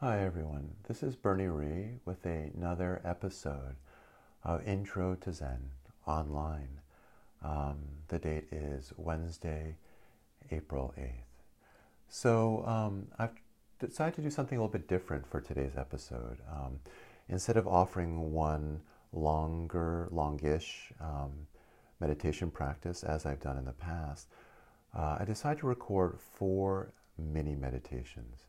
[0.00, 3.74] Hi everyone, this is Bernie Rhie with another episode
[4.44, 5.70] of Intro to Zen
[6.06, 6.78] online.
[7.42, 9.74] Um, the date is Wednesday,
[10.52, 11.42] April 8th.
[12.08, 13.32] So um, I've
[13.80, 16.36] decided to do something a little bit different for today's episode.
[16.48, 16.78] Um,
[17.28, 21.32] instead of offering one longer, longish um,
[21.98, 24.28] meditation practice as I've done in the past,
[24.96, 28.44] uh, I decided to record four mini meditations.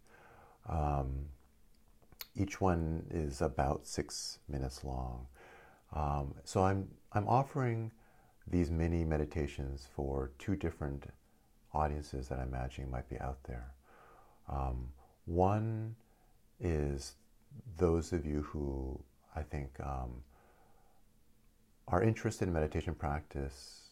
[0.70, 1.25] Um,
[2.36, 5.28] each one is about six minutes long.
[5.93, 7.92] Um, so I'm, I'm offering
[8.47, 11.07] these mini meditations for two different
[11.74, 13.71] audiences that I'm imagining might be out there.
[14.47, 14.89] Um,
[15.25, 15.96] one
[16.60, 17.15] is
[17.78, 19.00] those of you who
[19.36, 20.24] I think um,
[21.88, 23.89] are interested in meditation practice,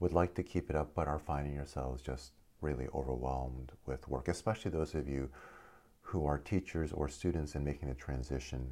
[0.00, 4.28] would like to keep it up, but are finding yourselves just really overwhelmed with work,
[4.28, 5.28] especially those of you
[6.08, 8.66] who are teachers or students and making the transition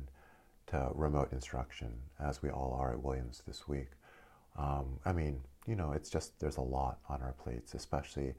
[0.66, 3.90] to remote instruction, as we all are at Williams this week.
[4.56, 8.32] Um, I mean, you know, it's just there's a lot on our plates, especially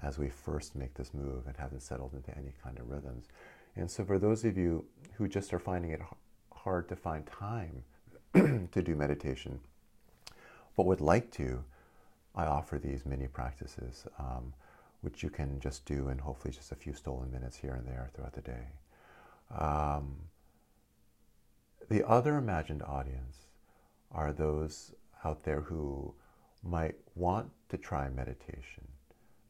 [0.00, 3.26] as we first make this move and haven't settled into any kind of rhythms.
[3.74, 6.00] And so, for those of you who just are finding it
[6.52, 7.82] hard to find time
[8.70, 9.58] to do meditation,
[10.76, 11.64] but would like to,
[12.36, 14.06] I offer these mini practices.
[14.20, 14.52] Um,
[15.06, 18.10] which you can just do in hopefully just a few stolen minutes here and there
[18.12, 18.66] throughout the day.
[19.56, 20.16] Um,
[21.88, 23.46] the other imagined audience
[24.10, 24.92] are those
[25.24, 26.12] out there who
[26.64, 28.82] might want to try meditation,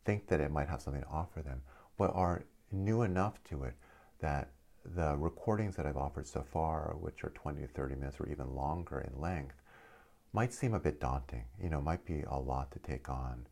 [0.05, 1.63] think that it might have something to offer them,
[1.97, 3.77] but are new enough to it
[4.21, 4.51] that
[4.85, 8.55] the recordings that I've offered so far, which are 20 to 30 minutes or even
[8.55, 9.57] longer in length,
[10.35, 11.45] might seem a bit daunting.
[11.59, 13.47] You know, might be a lot to take on.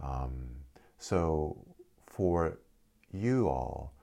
[0.00, 0.50] Um,
[1.00, 1.56] so
[2.06, 2.58] for
[3.10, 3.94] you all,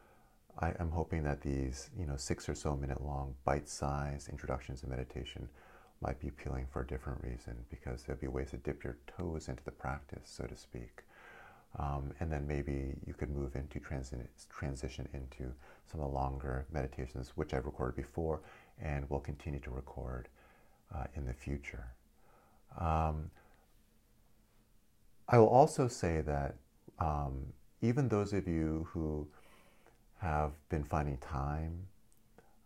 [0.59, 4.87] I am hoping that these, you know, six or so minute long bite-sized introductions to
[4.87, 5.47] meditation
[6.01, 9.47] might be appealing for a different reason because there'll be ways to dip your toes
[9.47, 11.03] into the practice, so to speak.
[11.77, 15.53] Um, and then maybe you could move into transi- transition into
[15.91, 18.41] some of the longer meditations, which I've recorded before
[18.81, 20.29] and will continue to record
[20.95, 21.85] uh, in the future.
[22.79, 23.29] Um,
[25.29, 26.55] I will also say that
[26.99, 29.27] um, even those of you who
[30.19, 31.79] have been finding time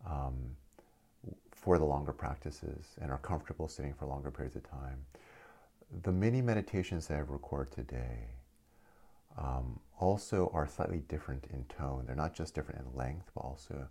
[0.05, 0.55] um,
[1.51, 5.05] for the longer practices and are comfortable sitting for longer periods of time,
[6.03, 8.27] the mini meditations that I've recorded today
[9.37, 12.05] um, also are slightly different in tone.
[12.05, 13.87] They're not just different in length, but also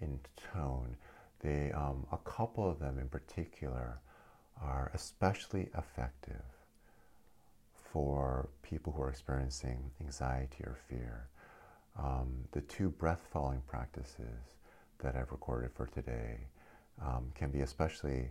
[0.00, 0.18] in
[0.52, 0.96] tone.
[1.40, 4.00] They, um, a couple of them in particular,
[4.60, 6.42] are especially effective
[7.92, 11.28] for people who are experiencing anxiety or fear.
[11.98, 14.56] Um, the two breath following practices
[14.98, 16.48] that I've recorded for today
[17.02, 18.30] um, can be especially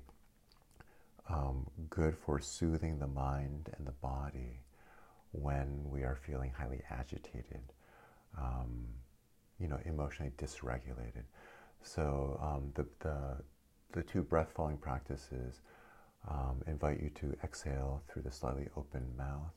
[1.29, 4.61] um, good for soothing the mind and the body
[5.31, 7.73] when we are feeling highly agitated,
[8.37, 8.85] um,
[9.59, 11.23] you know, emotionally dysregulated.
[11.83, 13.37] So um, the, the,
[13.91, 15.61] the two breath following practices
[16.27, 19.53] um, invite you to exhale through the slightly open mouth.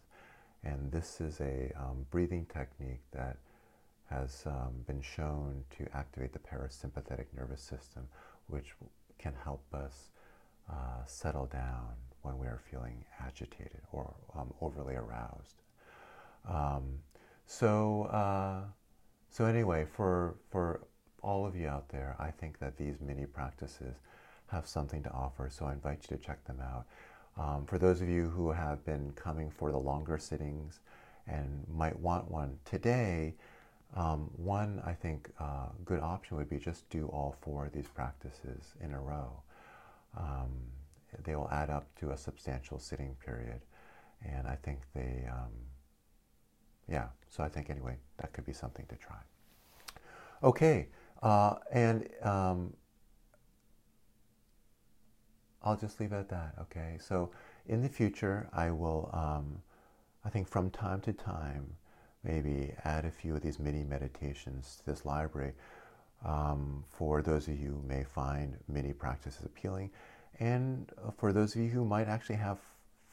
[0.65, 3.39] And this is a um, breathing technique that
[4.11, 8.09] has um, been shown to activate the parasympathetic nervous system,
[8.49, 8.75] which
[9.19, 10.11] can help us
[10.71, 15.62] uh, settle down when we are feeling agitated or um, overly aroused.
[16.49, 16.99] Um,
[17.47, 18.62] so, uh,
[19.31, 20.81] so anyway, for for
[21.23, 23.97] all of you out there, I think that these mini practices
[24.49, 25.49] have something to offer.
[25.51, 26.87] So I invite you to check them out.
[27.37, 30.81] Um, for those of you who have been coming for the longer sittings
[31.27, 33.35] and might want one today,
[33.95, 37.87] um, one I think uh, good option would be just do all four of these
[37.87, 39.31] practices in a row.
[40.17, 40.51] Um,
[41.25, 43.61] they will add up to a substantial sitting period,
[44.25, 45.53] and I think they, um,
[46.89, 47.07] yeah.
[47.29, 49.17] So I think anyway that could be something to try.
[50.43, 50.89] Okay,
[51.23, 52.75] uh, and um,
[55.62, 56.96] I'll just leave it at that, okay?
[57.00, 57.31] So
[57.66, 59.60] in the future, I will, um,
[60.25, 61.76] I think from time to time,
[62.25, 65.52] maybe add a few of these mini meditations to this library
[66.25, 69.90] um, for those of you who may find mini practices appealing.
[70.40, 72.58] And for those of you who might actually have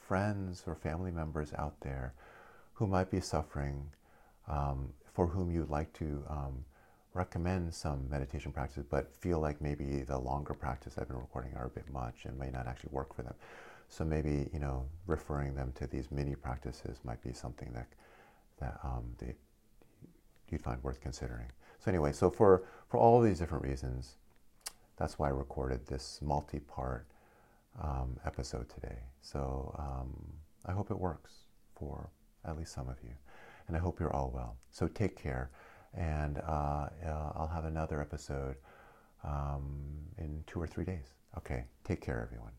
[0.08, 2.14] friends or family members out there
[2.74, 3.90] who might be suffering,
[4.48, 6.66] um, for whom you'd like to um,
[7.16, 11.68] recommend some meditation practices, but feel like maybe the longer practice I've been recording are
[11.68, 13.34] a bit much and may not actually work for them.
[13.88, 17.88] So maybe you know referring them to these mini practices might be something that
[18.60, 19.36] that um, they,
[20.50, 21.48] you'd find worth considering.
[21.80, 24.18] So anyway, so for for all these different reasons,
[24.98, 27.08] that's why I recorded this multi-part
[27.82, 28.98] um, episode today.
[29.22, 30.14] So um,
[30.66, 31.32] I hope it works
[31.76, 32.10] for
[32.44, 33.14] at least some of you,
[33.68, 34.58] and I hope you're all well.
[34.72, 35.50] So take care
[35.96, 38.56] and uh, uh, I'll have another episode
[39.24, 39.70] um,
[40.18, 41.14] in two or three days.
[41.38, 42.52] Okay, take care, everyone.